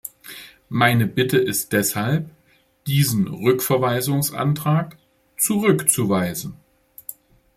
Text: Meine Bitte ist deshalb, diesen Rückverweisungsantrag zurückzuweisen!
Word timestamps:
Meine 0.69 1.05
Bitte 1.05 1.37
ist 1.37 1.73
deshalb, 1.73 2.27
diesen 2.87 3.27
Rückverweisungsantrag 3.27 4.97
zurückzuweisen! 5.37 6.55